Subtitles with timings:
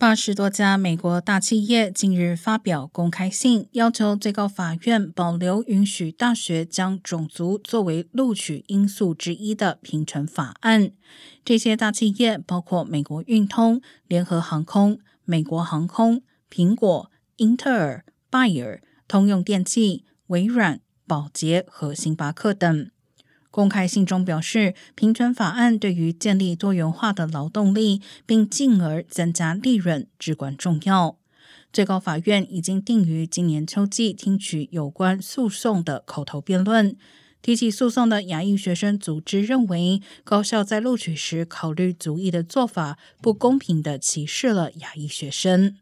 [0.00, 10.92] 八十多家美国大企业近日发表公开信，要求最高法院保留允许大学将种族作为录取因素之一的平权法案。
[11.44, 22.90] 这些大企业包括美国运通、联合航空、美国航空、苹果、英特尔、拜耳、通用电气、微软、宝洁和星巴克等。
[23.50, 31.16] 公开信中表示，平权法案对于建立多元化的劳动力，并进而增加利润至关重要。
[31.72, 36.96] 最高法院已经定于今年秋季听取有关诉讼的口头辩论。
[37.42, 45.76] 提起诉讼的亚裔学生组织认为，高校在录取时考虑族裔的做法，不公平的歧视了亚裔学生。